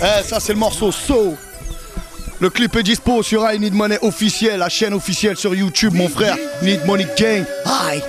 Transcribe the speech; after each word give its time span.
Eh, 0.00 0.22
ça 0.24 0.40
c'est 0.40 0.52
le 0.52 0.58
morceau 0.58 0.92
So. 0.92 1.36
Le 2.40 2.50
clip 2.50 2.74
est 2.76 2.82
dispo 2.82 3.22
sur 3.22 3.50
I 3.50 3.58
Need 3.58 3.74
Money 3.74 3.98
officiel, 4.02 4.58
la 4.58 4.68
chaîne 4.68 4.92
officielle 4.92 5.36
sur 5.36 5.54
YouTube, 5.54 5.94
mon 5.94 6.08
frère. 6.08 6.36
Need 6.62 6.84
Money 6.84 7.06
Gang. 7.16 7.44
Aïe. 7.64 8.02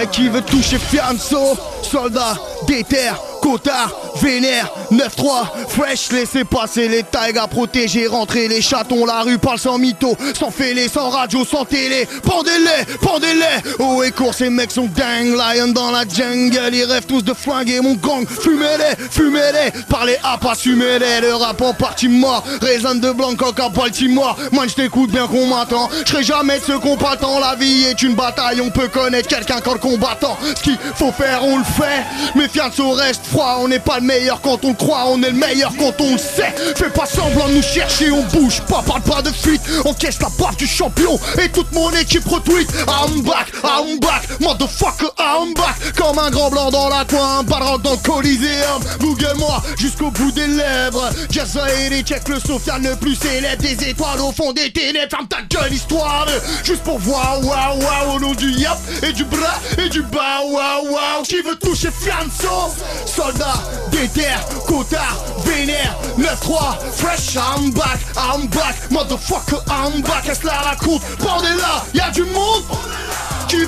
Et 0.00 0.06
qui 0.06 0.28
veut 0.28 0.42
toucher 0.42 0.78
Fianso 0.78 1.56
Soldat, 1.82 2.36
déter, 2.66 3.10
cotard, 3.42 3.92
vénère, 4.20 4.70
9-3, 4.92 5.68
fresh, 5.68 6.12
laissez 6.12 6.44
passer 6.44 6.88
les 6.88 7.02
tailles 7.02 7.38
à 7.38 7.46
protéger, 7.46 8.06
rentrer 8.06 8.48
les 8.48 8.60
chatons, 8.60 9.06
la 9.06 9.22
rue 9.22 9.38
parle 9.38 9.58
sans 9.58 9.78
mytho, 9.78 10.16
sans 10.38 10.50
fêlé, 10.50 10.88
sans 10.88 11.10
radio, 11.10 11.44
sans 11.44 11.64
télé, 11.64 12.06
pendez-les, 12.22 12.96
pendez-les, 13.00 13.74
oh 13.78 14.02
et 14.02 14.10
court, 14.10 14.34
ces 14.34 14.50
mecs 14.50 14.72
sont 14.72 14.88
dingues, 14.94 15.34
lion 15.34 15.68
dans 15.68 15.90
la 15.90 16.02
jungle, 16.06 16.74
ils 16.74 16.84
rêvent 16.84 17.06
tous 17.06 17.22
de 17.22 17.32
flinguer 17.34 17.80
mon 17.80 17.94
gang, 17.94 18.26
fumez-les, 18.26 19.04
fumez-les, 19.10 19.70
parlez 19.88 20.16
à 20.22 20.38
pas, 20.38 20.54
fumez-les, 20.54 21.20
le 21.20 21.34
rap 21.34 21.60
en 21.62 21.72
partie 21.72 22.08
mort, 22.08 22.44
raisin 22.60 22.94
de 22.94 23.10
blanc, 23.12 23.34
coca, 23.36 23.68
Baltimore, 23.68 24.36
moi 24.52 24.66
je 24.66 24.74
t'écoute 24.74 25.10
bien 25.10 25.26
qu'on 25.26 25.46
m'attend, 25.46 25.88
je 26.04 26.10
serai 26.10 26.22
jamais 26.24 26.58
de 26.58 26.64
ce 26.64 26.72
combattant, 26.72 27.38
la 27.38 27.54
vie 27.54 27.84
est 27.84 28.02
une 28.02 28.14
bataille, 28.14 28.60
on 28.60 28.70
peut 28.70 28.88
connaître 28.88 29.28
quelqu'un 29.28 29.60
quand 29.64 29.72
le 29.72 29.78
combattant, 29.78 30.36
ce 30.56 30.62
qu'il 30.62 30.78
faut 30.94 31.12
faire, 31.12 31.44
on 31.44 31.58
le 31.58 31.64
fait, 31.64 32.04
mais 32.34 32.48
Fianso 32.48 32.90
reste 32.90 33.26
froid, 33.26 33.58
on 33.60 33.68
n'est 33.68 33.78
pas 33.78 33.98
le 33.98 34.09
meilleur 34.10 34.40
quand 34.40 34.64
on 34.64 34.70
le 34.70 34.74
croit, 34.74 35.04
on 35.06 35.22
est 35.22 35.30
le 35.30 35.36
meilleur 35.36 35.72
quand 35.78 35.94
on 36.00 36.12
le 36.12 36.18
sait. 36.18 36.52
Fais 36.74 36.90
pas 36.90 37.06
semblant 37.06 37.48
de 37.48 37.54
nous 37.54 37.62
chercher, 37.62 38.10
on 38.10 38.22
bouge 38.24 38.60
pas, 38.62 38.82
parle 38.82 39.02
pas 39.02 39.22
de 39.22 39.30
fuite. 39.30 39.62
On 39.84 39.94
caisse 39.94 40.18
la 40.20 40.28
baffe 40.38 40.56
du 40.56 40.66
champion 40.66 41.18
et 41.40 41.48
toute 41.48 41.70
mon 41.72 41.90
équipe 41.92 42.26
retweet. 42.26 42.68
I'm 42.88 43.22
back, 43.22 43.52
I'm 43.62 44.00
back, 44.00 44.40
motherfucker, 44.40 45.10
I'm 45.18 45.54
back. 45.54 45.76
Comme 45.96 46.18
un 46.18 46.30
grand 46.30 46.50
blanc 46.50 46.70
dans 46.70 46.88
la 46.88 47.04
coin, 47.04 47.44
pas 47.44 47.60
de 47.78 47.82
dans 47.82 47.92
le 47.92 47.96
coliséum. 47.98 48.82
Google-moi 48.98 49.62
jusqu'au 49.78 50.10
bout 50.10 50.32
des 50.32 50.48
lèvres. 50.48 51.10
Just 51.30 51.58
et 51.90 52.02
check 52.02 52.28
le 52.28 52.40
Sofiane 52.40 52.82
le 52.82 52.96
plus 52.96 53.14
célèbre 53.14 53.62
des 53.62 53.90
étoiles 53.90 54.20
au 54.20 54.32
fond 54.32 54.52
des 54.52 54.72
ténèbres. 54.72 55.10
Ferme 55.10 55.28
ta 55.28 55.42
gueule, 55.42 55.72
histoire 55.72 56.26
juste 56.64 56.82
pour 56.82 56.98
voir, 56.98 57.38
waouh, 57.44 57.78
waouh, 57.80 58.16
au 58.16 58.20
nom 58.20 58.34
du 58.34 58.50
yap 58.50 58.78
et 59.02 59.12
du 59.12 59.24
bras 59.24 59.60
et 59.78 59.88
du 59.88 60.02
bas, 60.02 60.40
waouh, 60.44 60.90
waouh. 60.90 61.22
Qui 61.24 61.40
veut 61.42 61.56
toucher 61.56 61.90
Fianso? 61.90 62.74
Soldat, 63.06 63.62
déter, 64.00 64.28
cotard, 64.66 65.24
vénère, 65.44 65.94
9-3, 66.18 66.78
fresh, 66.92 67.36
I'm 67.36 67.70
back, 67.72 68.00
I'm 68.16 68.46
back, 68.48 68.90
motherfucker, 68.90 69.62
I'm 69.68 70.00
back, 70.02 70.26
est-ce 70.26 70.46
la 70.46 70.52
raconte, 70.52 71.02
bordel 71.18 71.56
là, 71.58 71.84
y'a 71.92 72.10
du 72.10 72.24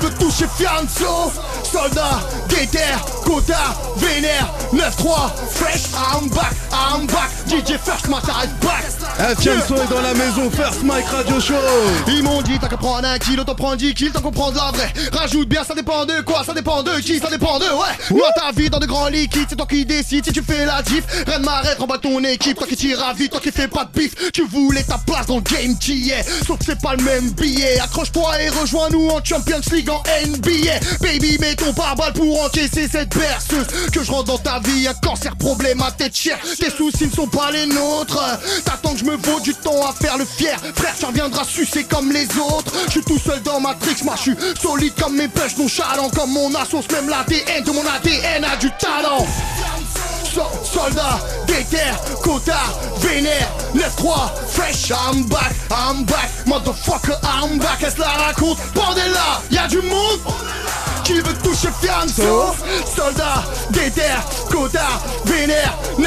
veut 0.02 0.10
toucher 0.14 0.46
Fianso. 0.56 1.32
Soldat, 1.62 2.20
déter, 2.48 2.78
cotard, 3.24 3.80
vénère, 3.96 4.52
9-3, 4.74 5.30
fresh, 5.50 5.84
I'm 5.94 6.28
back, 6.28 6.52
I'm 6.72 7.06
back, 7.06 7.30
DJ 7.46 7.78
First 7.78 8.06
is 8.06 8.50
back. 8.60 8.84
Eh, 9.18 9.40
Fianso 9.40 9.76
est 9.76 9.88
dans 9.88 10.02
la 10.02 10.12
maison, 10.14 10.50
First 10.50 10.82
Mike 10.82 11.06
Radio 11.06 11.40
Show. 11.40 11.54
Ils 12.08 12.22
m'ont 12.22 12.42
dit 12.42 12.58
t'as 12.60 12.68
qu'à 12.68 12.76
prendre 12.76 13.06
un 13.06 13.18
kilo, 13.18 13.44
t'en 13.44 13.54
prends 13.54 13.76
10 13.76 13.94
kills, 13.94 14.10
t'en 14.10 14.20
comprends 14.20 14.50
de 14.50 14.56
la 14.56 14.70
vraie. 14.72 14.92
Rajoute 15.12 15.48
bien, 15.48 15.64
ça 15.64 15.74
dépend 15.74 16.04
de 16.04 16.20
quoi, 16.22 16.42
ça 16.44 16.52
dépend 16.52 16.82
de 16.82 16.98
qui, 17.00 17.18
ça 17.18 17.30
dépend 17.30 17.58
de 17.58 17.64
ouais. 17.64 18.16
Moi 18.16 18.28
ta 18.36 18.52
vie 18.52 18.68
dans 18.68 18.78
de 18.78 18.86
grands 18.86 19.08
liquides, 19.08 19.46
c'est 19.48 19.56
toi 19.56 19.66
qui 19.66 19.86
décides. 19.86 20.24
Si 20.26 20.32
tu 20.32 20.42
fais 20.42 20.66
la 20.66 20.82
diff 20.82 21.04
Rien 21.26 21.38
ne 21.38 21.44
m'arrête, 21.44 21.78
remballe 21.78 22.00
ton 22.00 22.22
équipe, 22.24 22.58
toi 22.58 22.66
qui 22.66 22.76
tires 22.76 23.02
à 23.02 23.14
vite, 23.14 23.30
toi 23.30 23.40
qui 23.40 23.52
fais 23.52 23.68
pas 23.68 23.84
de 23.84 23.98
bif. 23.98 24.14
Tu 24.32 24.42
voulais 24.46 24.82
ta 24.82 24.98
place 24.98 25.26
dans 25.26 25.36
le 25.36 25.42
game 25.42 25.78
qui 25.78 26.10
est, 26.10 26.24
sauf 26.46 26.58
que 26.58 26.64
c'est 26.64 26.80
pas 26.80 26.94
le 26.94 27.04
même 27.04 27.30
billet. 27.30 27.78
Accroche-toi 27.80 28.42
et 28.42 28.48
rejoins-nous 28.48 29.08
en 29.08 29.24
Champions 29.24 29.60
League 29.72 29.90
NBA 30.26 30.78
Baby 31.00 31.38
mets 31.38 31.54
ton 31.54 31.72
pare-balles 31.72 32.12
pour 32.12 32.44
encaisser 32.44 32.88
cette 32.90 33.16
berceuse. 33.16 33.66
Que 33.92 34.02
je 34.02 34.10
rentre 34.10 34.24
dans 34.24 34.38
ta 34.38 34.60
vie, 34.60 34.88
un 34.88 34.94
cancer 34.94 35.36
problème 35.36 35.80
à 35.82 35.90
tête 35.90 36.16
chère. 36.16 36.38
Tes 36.58 36.70
soucis 36.70 37.06
ne 37.06 37.12
sont 37.12 37.26
pas 37.26 37.50
les 37.50 37.66
nôtres. 37.66 38.22
T'attends 38.64 38.94
que 38.94 39.00
je 39.00 39.04
me 39.04 39.16
vaut 39.16 39.40
du 39.40 39.54
temps 39.54 39.86
à 39.86 39.92
faire 39.92 40.18
le 40.18 40.24
fier. 40.24 40.58
Frère 40.74 40.94
tu 40.98 41.04
reviendras 41.06 41.44
sucer 41.44 41.84
comme 41.84 42.12
les 42.12 42.26
autres. 42.38 42.72
Je 42.86 42.92
suis 42.92 43.02
tout 43.02 43.18
seul 43.18 43.42
dans 43.42 43.60
Matrix, 43.60 43.96
moi 44.04 44.14
je 44.16 44.22
suis 44.22 44.36
solide 44.60 44.94
comme 45.00 45.16
mes 45.16 45.28
pêches 45.28 45.56
nonchalant 45.56 46.10
Comme 46.10 46.32
mon 46.32 46.54
assos, 46.54 46.84
même 46.92 47.08
l'ADN 47.08 47.64
de 47.64 47.70
mon 47.70 47.84
ADN 47.86 48.44
a 48.44 48.56
du 48.56 48.70
talent 48.78 49.26
So- 50.34 50.48
soldat, 50.64 51.18
déter, 51.46 51.92
cotard, 52.22 52.72
vénère, 53.00 53.48
9-3, 53.74 54.32
fresh, 54.48 54.90
I'm 54.90 55.24
back, 55.24 55.52
I'm 55.70 56.04
back, 56.04 56.30
motherfucker, 56.46 57.18
I'm 57.22 57.58
back, 57.58 57.82
est-ce 57.82 57.98
la 57.98 58.06
raconte, 58.08 58.56
bordel 58.74 59.12
là, 59.12 59.42
y'a 59.50 59.68
du 59.68 59.82
monde 59.82 60.20
qui 61.04 61.14
veut 61.14 61.34
toucher 61.42 61.68
Fianso. 61.82 62.54
Soldat, 62.96 63.44
déter, 63.70 64.00
cotard, 64.52 65.00
vénère, 65.24 65.74
9-3, 65.98 66.04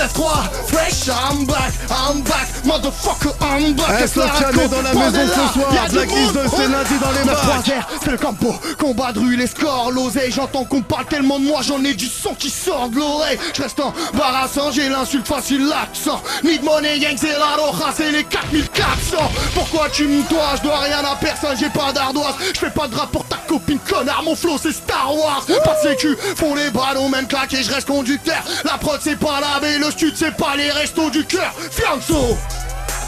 fresh, 0.68 1.08
I'm 1.08 1.46
back, 1.46 1.74
I'm 1.90 2.22
back, 2.22 2.48
motherfucker, 2.64 3.34
I'm 3.42 3.74
back, 3.74 4.02
Eh, 4.04 4.08
Sofiane 4.08 4.30
raconte, 4.32 4.62
est 4.62 4.68
dans 4.68 4.82
la 4.82 4.94
maison 4.94 5.28
ce 5.28 5.54
soir, 5.54 5.72
Blacklist 5.92 6.36
monde, 6.36 6.44
de 6.44 6.50
c'est 6.56 6.68
lundi 6.68 6.94
dans 7.02 7.12
les 7.12 7.32
9-3, 7.32 7.48
bacs. 7.48 7.66
guerre, 7.66 7.88
c'est 8.04 8.12
le 8.12 8.18
campo, 8.18 8.56
combat 8.80 9.12
de 9.12 9.20
rue, 9.20 9.36
les 9.36 9.48
scores, 9.48 9.92
l'oseille, 9.92 10.32
j'entends 10.32 10.64
qu'on 10.66 10.82
parle 10.82 11.06
tellement 11.06 11.40
de 11.40 11.46
moi, 11.46 11.62
j'en 11.64 11.84
ai 11.84 11.94
du 11.94 12.06
son 12.08 12.36
qui 12.36 12.50
sort 12.50 12.90
de 12.90 12.98
l'oreille, 12.98 13.40
je 13.56 13.64
reste 13.64 13.80
embarrassant, 13.80 14.72
j'ai 14.72 14.90
l'insulte 14.90 15.28
facile, 15.28 15.66
l'accent, 15.66 16.22
Need 16.44 16.64
money 16.64 17.00
gang, 17.00 17.16
c'est 17.18 17.38
la 17.38 17.56
roja, 17.58 17.94
c'est 17.96 18.12
les 18.12 18.24
4400, 18.24 19.18
pourquoi 19.54 19.90
tu 19.90 20.08
me 20.08 20.22
dois, 20.30 20.56
je 20.58 20.62
dois 20.62 20.80
rien 20.80 21.00
à 21.00 21.16
personne, 21.16 21.58
j'ai 21.60 21.70
pas 21.70 21.92
d'ardoise, 21.92 22.36
je 22.54 22.60
fais 22.60 22.70
pas 22.70 22.88
de 22.88 22.96
rap 22.96 23.12
pour 23.12 23.26
ta 23.26 23.38
copine, 23.48 23.80
connard, 23.80 24.24
mon 24.24 24.36
flow 24.36 24.58
c'est 24.62 24.72
Star 24.72 25.14
Wars, 25.16 25.46
pas 25.64 25.76
de 25.82 25.90
sécu, 25.90 26.16
font 26.36 26.54
les 26.56 26.70
ballons, 26.70 27.10
même 27.10 27.28
claqués, 27.28 27.64
je 27.64 27.72
reste 27.72 27.88
conducteur, 27.88 28.35
la 28.64 28.78
prod 28.78 29.00
c'est 29.02 29.18
pas 29.20 29.40
lavé, 29.40 29.78
le 29.78 29.92
stud 29.92 30.14
c'est 30.16 30.36
pas 30.36 30.56
les 30.56 30.72
restos 30.72 31.10
du 31.10 31.24
cœur, 31.26 31.54
Fianso, 31.72 32.38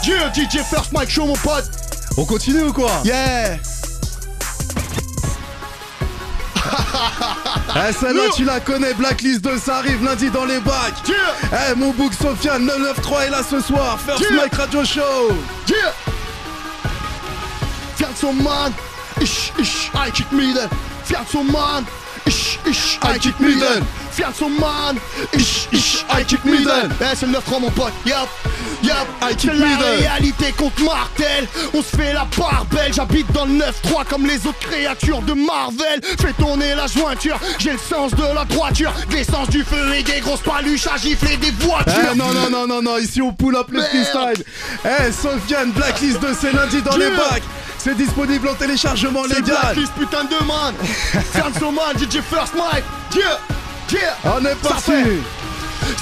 Dieu, 0.02 0.18
DJ 0.34 0.58
First 0.68 0.92
Mike 0.92 1.10
Show 1.10 1.26
mon 1.26 1.36
pote, 1.36 1.70
On 2.16 2.24
continue 2.24 2.62
ou 2.64 2.72
quoi? 2.72 2.90
Yeah 3.04 3.56
Eh, 7.76 7.92
celle-là, 7.92 8.22
tu 8.34 8.44
la 8.44 8.60
connais, 8.60 8.92
Blacklist 8.94 9.42
2, 9.42 9.58
ça 9.58 9.76
arrive 9.76 10.02
lundi 10.02 10.30
dans 10.30 10.44
les 10.44 10.58
bacs. 10.60 10.94
Yeah. 11.06 11.70
Eh, 11.70 11.74
mon 11.76 11.90
bouc 11.92 12.12
Sofiane, 12.14 12.64
993 12.64 13.26
est 13.26 13.30
là 13.30 13.42
ce 13.48 13.60
soir. 13.60 13.98
First 14.00 14.20
Yeah. 14.20 14.42
Mike 14.42 14.54
Radio 14.54 14.84
Show. 14.84 15.30
Yeah! 15.68 15.92
Fianso 17.96 18.32
man, 18.32 18.72
ish 19.20 19.52
ish, 19.58 19.90
I 19.94 20.10
kick 20.10 20.28
then. 20.30 20.68
Fianso 21.04 21.42
man, 21.44 21.84
I 22.26 23.18
kick 23.18 23.38
me 23.38 23.54
then. 24.18 24.32
Fianso 24.32 24.48
man, 24.48 25.00
ish 25.32 25.68
ish, 25.72 26.04
I 26.08 26.24
kick 26.24 26.44
me 26.44 26.64
then. 26.64 26.90
Eh, 27.00 27.14
c'est 27.14 27.26
le 27.26 27.32
9-3 27.32 27.60
mon 27.60 27.70
pote, 27.70 27.92
yup, 28.04 28.28
yup, 28.82 29.06
I 29.22 29.34
kick 29.34 29.50
c'est 29.50 29.58
la 29.58 29.76
réalité 29.76 30.52
contre 30.52 30.82
Martel. 30.82 31.46
On 31.74 31.82
se 31.82 31.96
fait 31.96 32.12
la 32.12 32.26
part 32.36 32.66
belle, 32.70 32.92
j'habite 32.92 33.30
dans 33.32 33.44
le 33.44 33.58
9-3 33.58 34.04
comme 34.08 34.26
les 34.26 34.46
autres 34.46 34.58
créatures 34.60 35.22
de 35.22 35.32
Marvel. 35.32 36.00
Fais 36.20 36.32
tourner 36.32 36.74
la 36.74 36.86
jointure, 36.86 37.38
j'ai 37.58 37.72
le 37.72 37.78
sens 37.78 38.12
de 38.12 38.22
la 38.34 38.44
droiture, 38.44 38.92
de 39.08 39.14
l'essence 39.14 39.48
du 39.50 39.62
feu 39.64 39.94
et 39.94 40.02
des 40.02 40.20
grosses 40.20 40.40
paluches 40.40 40.86
à 40.86 40.96
gifler 40.96 41.36
des 41.36 41.50
voitures. 41.52 41.94
Eh, 42.12 42.16
non, 42.16 42.32
non, 42.32 42.50
non, 42.50 42.66
non, 42.66 42.82
non, 42.82 42.98
ici 42.98 43.22
on 43.22 43.32
pull 43.32 43.56
up 43.56 43.68
le 43.70 43.82
freestyle. 43.82 44.44
Eh, 44.84 45.12
Sofiane, 45.12 45.72
Blacklist 45.72 46.20
2, 46.20 46.28
c'est 46.38 46.52
lundi 46.52 46.82
dans 46.82 46.96
les 46.96 47.10
bacs. 47.10 47.42
C'est 47.78 47.96
disponible 47.96 48.48
en 48.48 48.54
téléchargement 48.54 49.22
C'est 49.28 49.36
légal. 49.36 49.56
Blacklist, 49.62 49.92
putain 49.92 50.24
de 50.24 50.44
man 50.44 50.74
Fianso 51.32 51.70
man, 51.70 51.96
DJ 51.96 52.20
First 52.28 52.54
Mike 52.56 52.84
Yeah 53.14 53.57
Yeah 53.90 54.16
On 54.24 54.44
est 54.44 54.54
parti. 54.56 55.22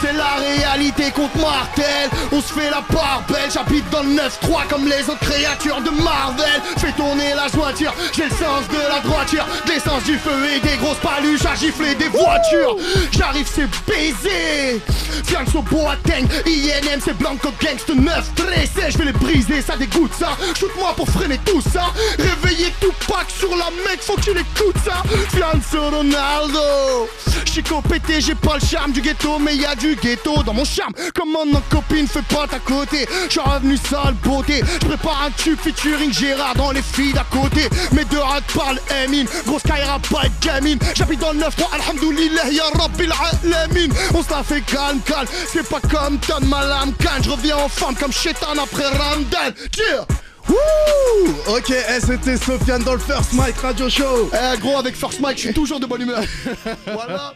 C'est 0.01 0.13
la 0.13 0.37
réalité 0.37 1.11
contre 1.11 1.37
Martel 1.39 2.11
On 2.33 2.41
se 2.41 2.53
fait 2.53 2.71
la 2.71 2.83
part 2.83 3.23
belle. 3.29 3.51
J'habite 3.53 3.89
dans 3.91 4.03
le 4.03 4.11
9-3 4.11 4.67
comme 4.69 4.87
les 4.87 5.03
autres 5.09 5.21
créatures 5.21 5.81
de 5.81 5.91
Marvel. 5.91 6.61
Fais 6.79 6.93
tourner 6.93 7.35
la 7.35 7.49
jointure. 7.49 7.95
J'ai 8.15 8.25
le 8.25 8.31
sens 8.31 8.67
de 8.71 8.89
la 8.89 9.01
droiture. 9.01 9.47
L'essence 9.69 10.03
du 10.05 10.19
feu 10.19 10.31
et 10.55 10.61
des 10.61 10.77
grosses 10.77 10.99
paluches 10.99 11.47
à 11.47 11.55
gifler 11.55 11.95
des 11.95 12.09
voitures. 12.09 12.77
J'arrive 13.13 13.49
c'est 13.53 13.69
baiser 13.87 14.83
Fianso 15.25 15.63
Boateng 15.63 16.27
INM 16.47 17.01
c'est 17.03 17.17
Blanco 17.17 17.53
Gangsta 17.63 17.95
9 17.95 18.31
13 18.35 18.71
Je 18.91 18.99
vais 18.99 19.05
les 19.07 19.13
briser 19.13 19.63
ça 19.63 19.77
dégoûte 19.77 20.13
ça. 20.19 20.37
Shoot-moi 20.59 20.95
pour 20.97 21.09
freiner 21.09 21.39
tout 21.45 21.61
ça. 21.61 21.87
Réveiller 22.19 22.73
tout 22.81 22.93
pack 23.09 23.27
sur 23.29 23.51
la 23.51 23.71
mec 23.89 24.01
Faut 24.01 24.15
que 24.17 24.23
tu 24.23 24.35
l'écoutes 24.35 24.83
ça. 24.85 25.03
Fianso 25.31 25.91
Ronaldo. 25.91 27.09
Chico 27.45 27.81
pété 27.83 28.21
j'ai 28.21 28.35
pas 28.35 28.57
le 28.61 28.67
charme 28.67 28.93
du 28.93 29.01
ghetto 29.01 29.39
Mais 29.39 29.57
y 29.57 29.65
a 29.65 29.76
du 29.77 29.97
ghetto 29.97 30.43
dans 30.43 30.55
mon 30.55 30.65
charme. 30.65 30.93
Comment 31.15 31.47
non 31.47 31.63
copine 31.71 32.07
fais 32.07 32.23
pas 32.23 32.47
ta 32.47 32.59
côté. 32.59 33.07
J'suis 33.29 33.41
revenu 33.41 33.77
sale 33.77 34.15
beauté. 34.23 34.63
Je 34.83 34.87
prépare 34.87 35.25
un 35.27 35.31
tube 35.31 35.59
featuring 35.63 36.13
Gérard 36.13 36.55
dans 36.55 36.71
les 36.71 36.83
filles 36.83 37.13
d'à 37.13 37.25
côté. 37.31 37.69
Mes 37.93 38.05
deux 38.05 38.19
rats 38.19 38.41
parlent 38.55 38.81
Emin 38.91 39.25
Grosse 39.47 39.63
Kaira 39.63 39.99
pas 40.11 40.25
gamine 40.41 40.79
J'habite 40.95 41.21
dans 41.21 41.33
le 41.33 41.39
9 41.39 41.57
3 41.57 41.71
Alhamdoulilah 41.75 42.51
ya 42.51 42.65
Rabbil 42.75 43.13
Alamin. 43.43 43.89
On 44.15 44.23
se 44.23 44.31
la 44.31 44.43
fait 44.43 44.63
calme 44.63 45.01
calme. 45.01 45.29
C'est 45.53 45.69
pas 45.69 45.81
comme 45.81 46.19
Tom 46.19 46.45
Malam 46.47 46.93
Khan. 47.03 47.23
Je 47.23 47.31
reviens 47.31 47.57
en 47.57 47.69
forme 47.69 47.95
comme 47.97 48.13
Chétan 48.13 48.55
après 48.63 48.87
Ramadan 48.87 49.55
Yeah 49.77 50.07
Wouh! 50.49 51.57
Ok, 51.57 51.71
eh, 51.71 52.01
c'était 52.01 52.37
Sofiane 52.37 52.83
dans 52.85 52.95
le 52.95 53.01
First 53.01 53.33
Mike 53.33 53.57
Radio 53.59 53.89
Show. 53.89 54.31
Eh 54.33 54.59
gros, 54.59 54.79
avec 54.79 54.95
First 54.95 55.21
Mike, 55.21 55.39
je 55.39 55.43
suis 55.45 55.55
toujours 55.55 55.81
de 55.81 55.87
bonne 55.87 56.03
humeur. 56.03 56.23
voilà. 56.87 57.35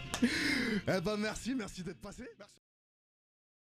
Eh 0.92 1.00
ben 1.00 1.16
merci, 1.16 1.54
merci 1.54 1.84
d'être 1.84 2.00
passé. 2.00 2.28